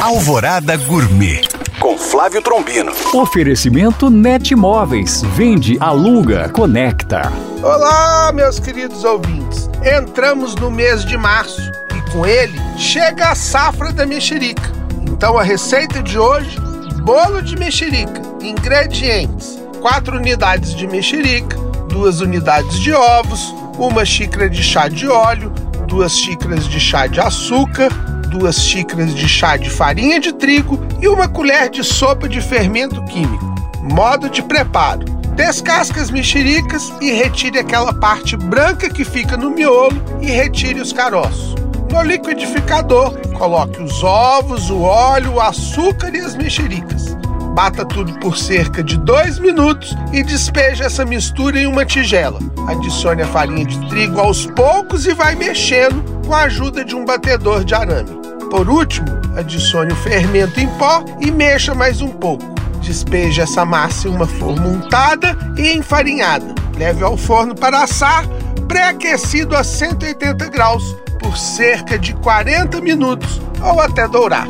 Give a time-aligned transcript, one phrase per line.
[0.00, 1.42] Alvorada Gourmet
[1.80, 2.92] com Flávio Trombino.
[3.12, 5.22] Oferecimento Net Móveis.
[5.34, 7.32] Vende, aluga, conecta.
[7.60, 9.68] Olá, meus queridos ouvintes.
[9.82, 11.60] Entramos no mês de março
[11.96, 14.62] e com ele chega a safra da mexerica.
[15.04, 16.56] Então a receita de hoje:
[17.02, 18.22] bolo de mexerica.
[18.40, 21.56] Ingredientes: 4 unidades de mexerica,
[21.88, 25.52] 2 unidades de ovos, uma xícara de chá de óleo,
[25.88, 27.90] duas xícaras de chá de açúcar,
[28.28, 33.02] duas xícaras de chá de farinha de trigo e uma colher de sopa de fermento
[33.04, 33.54] químico.
[33.82, 35.04] Modo de preparo:
[35.34, 40.92] descasque as mexericas e retire aquela parte branca que fica no miolo e retire os
[40.92, 41.54] caroços.
[41.90, 47.16] No liquidificador, coloque os ovos, o óleo, o açúcar e as mexericas.
[47.54, 52.38] Bata tudo por cerca de 2 minutos e despeje essa mistura em uma tigela.
[52.68, 57.04] Adicione a farinha de trigo aos poucos e vai mexendo com a ajuda de um
[57.04, 58.27] batedor de arame.
[58.50, 62.44] Por último, adicione o fermento em pó e mexa mais um pouco.
[62.80, 66.54] Despeje essa massa em uma forma untada e enfarinhada.
[66.76, 68.24] Leve ao forno para assar,
[68.66, 74.48] pré-aquecido a 180 graus por cerca de 40 minutos ou até dourar.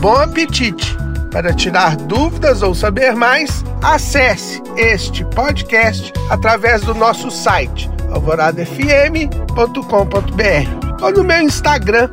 [0.00, 0.96] Bom apetite!
[1.32, 11.12] Para tirar dúvidas ou saber mais, acesse este podcast através do nosso site alvoradafm.com.br ou
[11.12, 12.10] no meu Instagram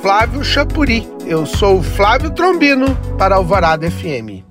[0.00, 1.06] Flávio Chapuri.
[1.26, 4.49] Eu sou o Flávio Trombino para Alvorada FM.